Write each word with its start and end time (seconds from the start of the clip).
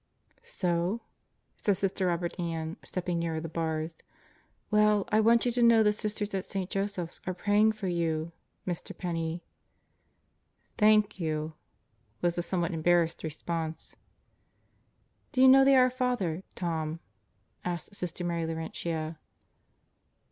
"So?" 0.41 1.01
said 1.57 1.77
Sister 1.77 2.07
Robert 2.07 2.39
Ann, 2.39 2.75
stepping 2.81 3.19
nearer 3.19 3.39
the 3.39 3.47
bars. 3.47 3.97
"Well, 4.71 5.07
I 5.11 5.19
want 5.19 5.45
you 5.45 5.51
to 5.51 5.61
know 5.61 5.83
the 5.83 5.93
Sisters 5.93 6.33
at 6.33 6.43
St. 6.43 6.71
Joseph's 6.71 7.21
are 7.27 7.35
praying 7.35 7.73
for 7.73 7.85
you, 7.87 8.31
Mr. 8.65 8.97
Penney." 8.97 9.43
"Thank 10.75 11.19
you," 11.19 11.53
was 12.19 12.33
the 12.33 12.41
somewhat 12.41 12.71
embarrassed 12.73 13.23
response. 13.23 13.95
"Do 15.33 15.39
you 15.39 15.47
know 15.47 15.63
the 15.63 15.75
'Our 15.75 15.91
Father,' 15.91 16.41
Tom?" 16.55 16.99
asked 17.63 17.93
Sister 17.95 18.23
Mary 18.23 18.47
Laurentia. 18.47 19.19